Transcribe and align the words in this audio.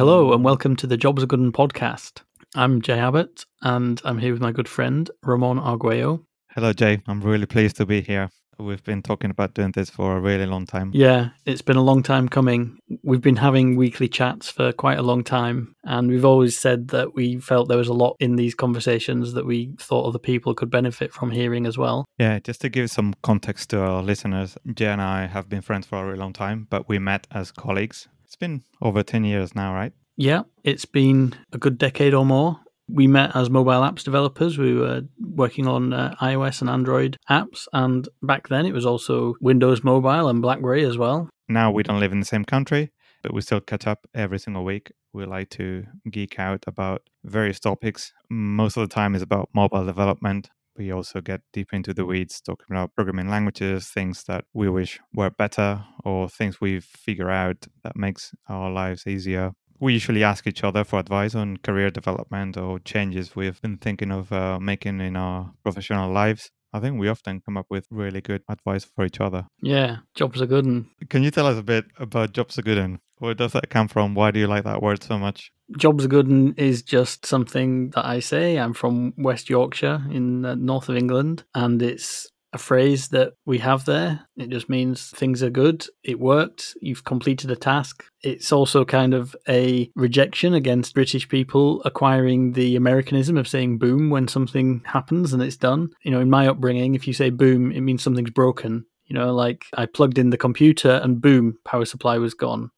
Hello 0.00 0.32
and 0.32 0.42
welcome 0.42 0.76
to 0.76 0.86
the 0.86 0.96
Jobsagoodun 0.96 1.50
podcast. 1.50 2.22
I'm 2.54 2.80
Jay 2.80 2.98
Abbott 2.98 3.44
and 3.60 4.00
I'm 4.02 4.16
here 4.16 4.32
with 4.32 4.40
my 4.40 4.50
good 4.50 4.66
friend 4.66 5.10
Ramon 5.22 5.58
Arguello. 5.58 6.24
Hello, 6.52 6.72
Jay. 6.72 7.02
I'm 7.06 7.20
really 7.20 7.44
pleased 7.44 7.76
to 7.76 7.84
be 7.84 8.00
here. 8.00 8.30
We've 8.58 8.82
been 8.82 9.02
talking 9.02 9.30
about 9.30 9.52
doing 9.52 9.72
this 9.72 9.90
for 9.90 10.16
a 10.16 10.20
really 10.20 10.46
long 10.46 10.64
time. 10.64 10.90
Yeah, 10.94 11.32
it's 11.44 11.60
been 11.60 11.76
a 11.76 11.82
long 11.82 12.02
time 12.02 12.30
coming. 12.30 12.78
We've 13.02 13.20
been 13.20 13.36
having 13.36 13.76
weekly 13.76 14.08
chats 14.08 14.48
for 14.48 14.72
quite 14.72 14.98
a 14.98 15.02
long 15.02 15.22
time, 15.22 15.74
and 15.84 16.08
we've 16.08 16.24
always 16.24 16.58
said 16.58 16.88
that 16.88 17.14
we 17.14 17.38
felt 17.38 17.68
there 17.68 17.76
was 17.76 17.88
a 17.88 17.92
lot 17.92 18.16
in 18.20 18.36
these 18.36 18.54
conversations 18.54 19.34
that 19.34 19.44
we 19.44 19.74
thought 19.78 20.06
other 20.06 20.18
people 20.18 20.54
could 20.54 20.70
benefit 20.70 21.12
from 21.12 21.30
hearing 21.30 21.66
as 21.66 21.76
well. 21.76 22.06
Yeah, 22.16 22.38
just 22.38 22.62
to 22.62 22.70
give 22.70 22.90
some 22.90 23.12
context 23.22 23.68
to 23.70 23.80
our 23.80 24.02
listeners, 24.02 24.56
Jay 24.72 24.86
and 24.86 25.02
I 25.02 25.26
have 25.26 25.50
been 25.50 25.60
friends 25.60 25.86
for 25.86 25.98
a 25.98 26.06
really 26.06 26.18
long 26.18 26.32
time, 26.32 26.68
but 26.70 26.88
we 26.88 26.98
met 26.98 27.26
as 27.30 27.52
colleagues. 27.52 28.08
It's 28.30 28.36
been 28.36 28.62
over 28.80 29.02
10 29.02 29.24
years 29.24 29.56
now, 29.56 29.74
right? 29.74 29.92
Yeah, 30.16 30.42
it's 30.62 30.84
been 30.84 31.34
a 31.52 31.58
good 31.58 31.78
decade 31.78 32.14
or 32.14 32.24
more. 32.24 32.60
We 32.88 33.08
met 33.08 33.34
as 33.34 33.50
mobile 33.50 33.80
apps 33.80 34.04
developers. 34.04 34.56
We 34.56 34.72
were 34.72 35.02
working 35.18 35.66
on 35.66 35.92
uh, 35.92 36.14
iOS 36.22 36.60
and 36.60 36.70
Android 36.70 37.16
apps, 37.28 37.66
and 37.72 38.08
back 38.22 38.46
then 38.46 38.66
it 38.66 38.72
was 38.72 38.86
also 38.86 39.34
Windows 39.40 39.82
Mobile 39.82 40.28
and 40.28 40.40
BlackBerry 40.40 40.84
as 40.84 40.96
well. 40.96 41.28
Now 41.48 41.72
we 41.72 41.82
don't 41.82 41.98
live 41.98 42.12
in 42.12 42.20
the 42.20 42.24
same 42.24 42.44
country, 42.44 42.92
but 43.24 43.34
we 43.34 43.40
still 43.40 43.60
catch 43.60 43.88
up 43.88 44.06
every 44.14 44.38
single 44.38 44.62
week. 44.64 44.92
We 45.12 45.24
like 45.24 45.50
to 45.50 45.86
geek 46.08 46.38
out 46.38 46.62
about 46.68 47.02
various 47.24 47.58
topics. 47.58 48.12
Most 48.30 48.76
of 48.76 48.88
the 48.88 48.94
time 48.94 49.16
is 49.16 49.22
about 49.22 49.48
mobile 49.52 49.84
development. 49.84 50.50
We 50.76 50.92
also 50.92 51.20
get 51.20 51.40
deep 51.52 51.72
into 51.72 51.92
the 51.92 52.06
weeds, 52.06 52.40
talking 52.40 52.66
about 52.70 52.94
programming 52.94 53.28
languages, 53.28 53.88
things 53.88 54.24
that 54.24 54.44
we 54.54 54.68
wish 54.68 55.00
were 55.12 55.30
better, 55.30 55.84
or 56.04 56.28
things 56.28 56.60
we 56.60 56.80
figure 56.80 57.30
out 57.30 57.66
that 57.84 57.96
makes 57.96 58.32
our 58.48 58.70
lives 58.70 59.06
easier 59.06 59.52
we 59.80 59.94
usually 59.94 60.22
ask 60.22 60.46
each 60.46 60.62
other 60.62 60.84
for 60.84 60.98
advice 60.98 61.34
on 61.34 61.56
career 61.56 61.90
development 61.90 62.56
or 62.56 62.78
changes 62.80 63.34
we've 63.34 63.60
been 63.62 63.78
thinking 63.78 64.12
of 64.12 64.30
uh, 64.30 64.60
making 64.60 65.00
in 65.00 65.16
our 65.16 65.52
professional 65.62 66.12
lives. 66.12 66.50
I 66.72 66.78
think 66.78 67.00
we 67.00 67.08
often 67.08 67.40
come 67.40 67.56
up 67.56 67.66
with 67.68 67.86
really 67.90 68.20
good 68.20 68.42
advice 68.48 68.84
for 68.84 69.04
each 69.04 69.20
other. 69.20 69.46
Yeah, 69.60 69.98
jobs 70.14 70.40
are 70.40 70.46
good. 70.46 70.66
And 70.66 70.86
Can 71.08 71.22
you 71.24 71.30
tell 71.30 71.46
us 71.46 71.58
a 71.58 71.62
bit 71.62 71.86
about 71.98 72.32
jobs 72.32 72.58
are 72.58 72.62
good 72.62 72.78
and 72.78 72.98
where 73.20 73.34
does 73.34 73.52
that 73.52 73.70
come 73.70 73.88
from? 73.88 74.14
Why 74.14 74.32
do 74.32 74.40
you 74.40 74.48
like 74.48 74.64
that 74.64 74.82
word 74.82 75.02
so 75.02 75.18
much? 75.18 75.52
jobs 75.76 76.04
are 76.04 76.08
good 76.08 76.58
is 76.58 76.82
just 76.82 77.26
something 77.26 77.90
that 77.90 78.04
I 78.04 78.20
say. 78.20 78.58
I'm 78.58 78.74
from 78.74 79.14
West 79.16 79.48
Yorkshire 79.48 80.02
in 80.10 80.42
the 80.42 80.56
north 80.56 80.88
of 80.88 80.96
England, 80.96 81.44
and 81.54 81.80
it's 81.82 82.28
a 82.52 82.58
phrase 82.58 83.08
that 83.08 83.34
we 83.46 83.58
have 83.58 83.84
there. 83.84 84.26
It 84.36 84.50
just 84.50 84.68
means 84.68 85.10
things 85.10 85.40
are 85.42 85.50
good, 85.50 85.86
it 86.02 86.18
worked, 86.18 86.74
you've 86.80 87.04
completed 87.04 87.50
a 87.50 87.56
task. 87.56 88.04
It's 88.22 88.50
also 88.50 88.84
kind 88.84 89.14
of 89.14 89.36
a 89.48 89.88
rejection 89.94 90.54
against 90.54 90.94
British 90.94 91.28
people 91.28 91.80
acquiring 91.84 92.52
the 92.52 92.74
Americanism 92.74 93.36
of 93.36 93.46
saying 93.46 93.78
boom 93.78 94.10
when 94.10 94.26
something 94.26 94.82
happens 94.84 95.32
and 95.32 95.42
it's 95.42 95.56
done. 95.56 95.90
You 96.02 96.10
know, 96.10 96.20
in 96.20 96.28
my 96.28 96.48
upbringing, 96.48 96.96
if 96.96 97.06
you 97.06 97.12
say 97.12 97.30
boom, 97.30 97.70
it 97.70 97.82
means 97.82 98.02
something's 98.02 98.30
broken. 98.30 98.84
You 99.06 99.14
know, 99.14 99.32
like 99.32 99.66
I 99.76 99.86
plugged 99.86 100.18
in 100.18 100.30
the 100.30 100.36
computer 100.36 101.00
and 101.02 101.20
boom, 101.20 101.58
power 101.64 101.84
supply 101.84 102.18
was 102.18 102.34
gone. 102.34 102.70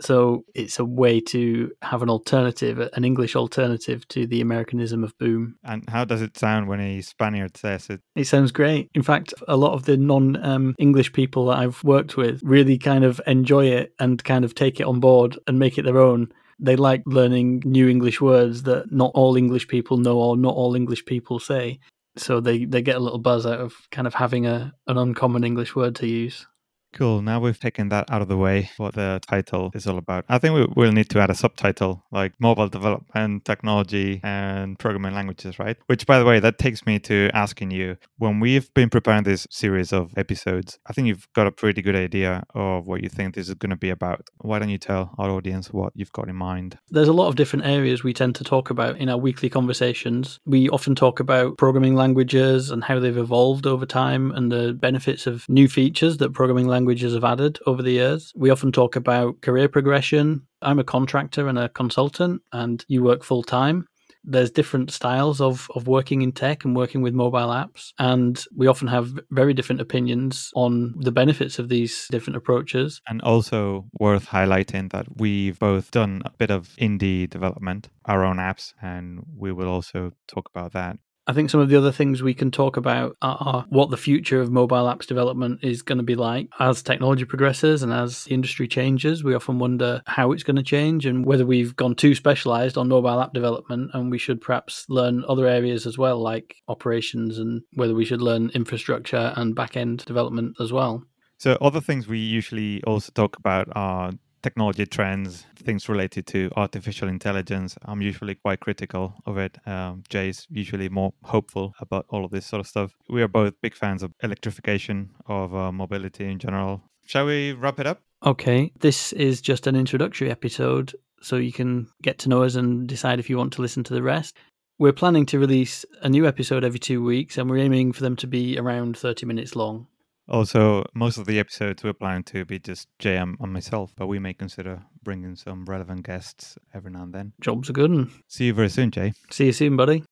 So 0.00 0.44
it's 0.54 0.78
a 0.78 0.84
way 0.84 1.20
to 1.20 1.72
have 1.82 2.02
an 2.02 2.10
alternative, 2.10 2.78
an 2.78 3.04
English 3.04 3.34
alternative 3.34 4.06
to 4.08 4.26
the 4.26 4.40
Americanism 4.40 5.02
of 5.04 5.16
boom. 5.18 5.56
And 5.64 5.88
how 5.88 6.04
does 6.04 6.22
it 6.22 6.36
sound 6.38 6.68
when 6.68 6.80
a 6.80 7.00
Spaniard 7.00 7.56
says 7.56 7.90
it? 7.90 8.00
It 8.14 8.26
sounds 8.26 8.52
great. 8.52 8.90
In 8.94 9.02
fact, 9.02 9.34
a 9.46 9.56
lot 9.56 9.72
of 9.72 9.84
the 9.84 9.96
non 9.96 10.42
um, 10.44 10.74
English 10.78 11.12
people 11.12 11.46
that 11.46 11.58
I've 11.58 11.82
worked 11.84 12.16
with 12.16 12.40
really 12.42 12.78
kind 12.78 13.04
of 13.04 13.20
enjoy 13.26 13.66
it 13.66 13.92
and 13.98 14.22
kind 14.22 14.44
of 14.44 14.54
take 14.54 14.80
it 14.80 14.86
on 14.86 15.00
board 15.00 15.38
and 15.46 15.58
make 15.58 15.78
it 15.78 15.82
their 15.82 15.98
own. 15.98 16.32
They 16.60 16.76
like 16.76 17.02
learning 17.06 17.62
new 17.64 17.88
English 17.88 18.20
words 18.20 18.64
that 18.64 18.90
not 18.90 19.12
all 19.14 19.36
English 19.36 19.68
people 19.68 19.96
know 19.96 20.18
or 20.18 20.36
not 20.36 20.54
all 20.54 20.74
English 20.74 21.04
people 21.04 21.38
say. 21.38 21.78
So 22.16 22.40
they, 22.40 22.64
they 22.64 22.82
get 22.82 22.96
a 22.96 23.00
little 23.00 23.20
buzz 23.20 23.46
out 23.46 23.60
of 23.60 23.74
kind 23.92 24.06
of 24.06 24.14
having 24.14 24.46
a, 24.46 24.72
an 24.88 24.98
uncommon 24.98 25.44
English 25.44 25.76
word 25.76 25.94
to 25.96 26.06
use. 26.06 26.46
Cool. 26.92 27.22
Now 27.22 27.38
we've 27.40 27.58
taken 27.58 27.90
that 27.90 28.10
out 28.10 28.22
of 28.22 28.28
the 28.28 28.36
way, 28.36 28.70
what 28.76 28.94
the 28.94 29.20
title 29.28 29.70
is 29.74 29.86
all 29.86 29.98
about. 29.98 30.24
I 30.28 30.38
think 30.38 30.54
we 30.54 30.66
will 30.74 30.92
need 30.92 31.10
to 31.10 31.20
add 31.20 31.30
a 31.30 31.34
subtitle 31.34 32.04
like 32.10 32.32
mobile 32.40 32.68
development, 32.68 33.44
technology, 33.44 34.20
and 34.24 34.78
programming 34.78 35.14
languages, 35.14 35.58
right? 35.58 35.76
Which, 35.86 36.06
by 36.06 36.18
the 36.18 36.24
way, 36.24 36.40
that 36.40 36.58
takes 36.58 36.86
me 36.86 36.98
to 37.00 37.30
asking 37.34 37.70
you 37.70 37.96
when 38.16 38.40
we've 38.40 38.72
been 38.74 38.90
preparing 38.90 39.24
this 39.24 39.46
series 39.50 39.92
of 39.92 40.12
episodes, 40.16 40.78
I 40.86 40.92
think 40.92 41.08
you've 41.08 41.28
got 41.34 41.46
a 41.46 41.52
pretty 41.52 41.82
good 41.82 41.96
idea 41.96 42.44
of 42.54 42.86
what 42.86 43.02
you 43.02 43.08
think 43.08 43.34
this 43.34 43.48
is 43.48 43.54
going 43.54 43.70
to 43.70 43.76
be 43.76 43.90
about. 43.90 44.26
Why 44.38 44.58
don't 44.58 44.70
you 44.70 44.78
tell 44.78 45.14
our 45.18 45.30
audience 45.30 45.72
what 45.72 45.92
you've 45.94 46.12
got 46.12 46.28
in 46.28 46.36
mind? 46.36 46.78
There's 46.90 47.08
a 47.08 47.12
lot 47.12 47.28
of 47.28 47.36
different 47.36 47.66
areas 47.66 48.02
we 48.02 48.12
tend 48.12 48.34
to 48.36 48.44
talk 48.44 48.70
about 48.70 48.96
in 48.96 49.08
our 49.08 49.18
weekly 49.18 49.50
conversations. 49.50 50.40
We 50.46 50.68
often 50.70 50.94
talk 50.94 51.20
about 51.20 51.58
programming 51.58 51.94
languages 51.94 52.70
and 52.70 52.82
how 52.82 52.98
they've 52.98 53.16
evolved 53.16 53.66
over 53.66 53.86
time 53.86 54.32
and 54.32 54.50
the 54.50 54.72
benefits 54.72 55.26
of 55.26 55.44
new 55.48 55.68
features 55.68 56.16
that 56.16 56.32
programming 56.32 56.66
languages 56.66 56.77
languages 56.78 57.14
have 57.14 57.24
added 57.24 57.58
over 57.66 57.82
the 57.82 57.96
years. 58.02 58.32
We 58.36 58.50
often 58.50 58.70
talk 58.70 58.94
about 58.94 59.40
career 59.40 59.68
progression. 59.68 60.46
I'm 60.62 60.78
a 60.78 60.84
contractor 60.84 61.48
and 61.48 61.58
a 61.58 61.68
consultant, 61.68 62.42
and 62.52 62.84
you 62.88 63.02
work 63.02 63.24
full 63.24 63.42
time 63.42 63.86
there's 64.24 64.50
different 64.50 64.90
styles 64.90 65.40
of, 65.40 65.68
of 65.74 65.86
working 65.86 66.20
in 66.22 66.32
tech 66.32 66.64
and 66.64 66.76
working 66.76 67.00
with 67.00 67.14
mobile 67.14 67.48
apps. 67.48 67.92
And 67.98 68.42
we 68.54 68.66
often 68.66 68.88
have 68.88 69.18
very 69.30 69.54
different 69.54 69.80
opinions 69.80 70.50
on 70.54 70.94
the 70.98 71.12
benefits 71.12 71.58
of 71.58 71.68
these 71.68 72.06
different 72.10 72.36
approaches. 72.36 73.00
And 73.08 73.22
also 73.22 73.86
worth 73.98 74.26
highlighting 74.28 74.92
that 74.92 75.06
we've 75.16 75.58
both 75.58 75.90
done 75.90 76.20
a 76.26 76.30
bit 76.30 76.50
of 76.50 76.76
indie 76.78 77.28
development, 77.30 77.88
our 78.04 78.22
own 78.24 78.36
apps, 78.36 78.74
and 78.82 79.20
we 79.34 79.50
will 79.52 79.68
also 79.68 80.12
talk 80.26 80.50
about 80.54 80.72
that. 80.72 80.98
I 81.28 81.34
think 81.34 81.50
some 81.50 81.60
of 81.60 81.68
the 81.68 81.76
other 81.76 81.92
things 81.92 82.22
we 82.22 82.32
can 82.32 82.50
talk 82.50 82.78
about 82.78 83.14
are 83.20 83.66
what 83.68 83.90
the 83.90 83.98
future 83.98 84.40
of 84.40 84.50
mobile 84.50 84.86
apps 84.86 85.06
development 85.06 85.60
is 85.62 85.82
going 85.82 85.98
to 85.98 86.04
be 86.04 86.14
like. 86.14 86.48
As 86.58 86.82
technology 86.82 87.26
progresses 87.26 87.82
and 87.82 87.92
as 87.92 88.24
the 88.24 88.32
industry 88.32 88.66
changes, 88.66 89.22
we 89.22 89.34
often 89.34 89.58
wonder 89.58 90.00
how 90.06 90.32
it's 90.32 90.42
going 90.42 90.56
to 90.56 90.62
change 90.62 91.04
and 91.04 91.26
whether 91.26 91.44
we've 91.44 91.76
gone 91.76 91.94
too 91.94 92.14
specialized 92.14 92.78
on 92.78 92.88
mobile 92.88 93.20
app 93.20 93.34
development 93.34 93.90
and 93.92 94.10
we 94.10 94.16
should 94.16 94.40
perhaps 94.40 94.86
learn 94.88 95.22
other 95.28 95.46
areas 95.46 95.86
as 95.86 95.98
well, 95.98 96.18
like 96.18 96.56
operations, 96.66 97.38
and 97.38 97.60
whether 97.74 97.94
we 97.94 98.06
should 98.06 98.22
learn 98.22 98.50
infrastructure 98.54 99.34
and 99.36 99.54
back 99.54 99.76
end 99.76 100.06
development 100.06 100.56
as 100.60 100.72
well. 100.72 101.02
So, 101.36 101.58
other 101.60 101.82
things 101.82 102.08
we 102.08 102.18
usually 102.18 102.82
also 102.84 103.12
talk 103.14 103.36
about 103.36 103.68
are 103.76 104.12
technology 104.42 104.86
trends, 104.86 105.46
things 105.56 105.88
related 105.88 106.26
to 106.28 106.50
artificial 106.56 107.08
intelligence. 107.08 107.76
I'm 107.84 108.02
usually 108.02 108.34
quite 108.34 108.60
critical 108.60 109.14
of 109.26 109.38
it. 109.38 109.58
Um, 109.66 110.02
Jay's 110.08 110.46
usually 110.50 110.88
more 110.88 111.12
hopeful 111.24 111.74
about 111.80 112.06
all 112.08 112.24
of 112.24 112.30
this 112.30 112.46
sort 112.46 112.60
of 112.60 112.66
stuff. 112.66 112.94
We 113.08 113.22
are 113.22 113.28
both 113.28 113.60
big 113.60 113.74
fans 113.74 114.02
of 114.02 114.12
electrification, 114.22 115.10
of 115.26 115.54
uh, 115.54 115.72
mobility 115.72 116.30
in 116.30 116.38
general. 116.38 116.82
Shall 117.06 117.26
we 117.26 117.52
wrap 117.52 117.80
it 117.80 117.86
up? 117.86 118.00
Okay, 118.24 118.72
this 118.80 119.12
is 119.12 119.40
just 119.40 119.66
an 119.66 119.76
introductory 119.76 120.30
episode, 120.30 120.94
so 121.22 121.36
you 121.36 121.52
can 121.52 121.88
get 122.02 122.18
to 122.18 122.28
know 122.28 122.42
us 122.42 122.56
and 122.56 122.88
decide 122.88 123.18
if 123.20 123.30
you 123.30 123.38
want 123.38 123.52
to 123.54 123.62
listen 123.62 123.84
to 123.84 123.94
the 123.94 124.02
rest. 124.02 124.36
We're 124.78 124.92
planning 124.92 125.26
to 125.26 125.38
release 125.38 125.84
a 126.02 126.08
new 126.08 126.26
episode 126.26 126.64
every 126.64 126.78
two 126.78 127.02
weeks, 127.02 127.38
and 127.38 127.48
we're 127.48 127.58
aiming 127.58 127.92
for 127.92 128.02
them 128.02 128.16
to 128.16 128.26
be 128.26 128.58
around 128.58 128.96
30 128.96 129.26
minutes 129.26 129.56
long. 129.56 129.86
Oh, 130.30 130.38
also, 130.38 130.84
most 130.94 131.16
of 131.16 131.26
the 131.26 131.38
episodes 131.38 131.82
we're 131.82 131.94
planning 131.94 132.22
to 132.24 132.44
be 132.44 132.58
just 132.58 132.88
JM 132.98 133.34
and 133.40 133.52
myself, 133.52 133.92
but 133.96 134.08
we 134.08 134.18
may 134.18 134.34
consider 134.34 134.82
bringing 135.02 135.34
some 135.36 135.64
relevant 135.64 136.04
guests 136.04 136.58
every 136.74 136.90
now 136.90 137.04
and 137.04 137.14
then. 137.14 137.32
Jobs 137.40 137.70
are 137.70 137.72
good. 137.72 137.90
And 137.90 138.10
See 138.26 138.46
you 138.46 138.54
very 138.54 138.68
soon, 138.68 138.90
Jay. 138.90 139.12
see 139.30 139.46
you 139.46 139.52
soon, 139.52 139.76
buddy. 139.76 140.04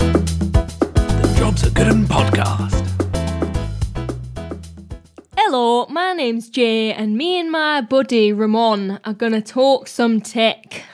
The 0.00 1.34
Jobsagoodun 1.38 2.06
podcast. 2.06 2.86
Hello, 5.36 5.86
my 5.86 6.12
name's 6.12 6.48
Jay, 6.48 6.92
and 6.92 7.16
me 7.16 7.38
and 7.40 7.50
my 7.50 7.80
buddy 7.80 8.32
Ramon 8.32 9.00
are 9.04 9.14
gonna 9.14 9.42
talk 9.42 9.88
some 9.88 10.20
tech. 10.20 10.84